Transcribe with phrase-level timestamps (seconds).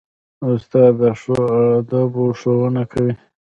[0.49, 1.35] استاد د ښو
[1.75, 3.13] آدابو ښوونه کوي.